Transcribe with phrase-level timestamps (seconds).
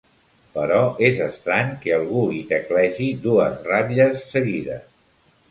[0.53, 0.77] Però
[1.09, 4.91] és estrany que algú hi teclegi dues ratlles seguides.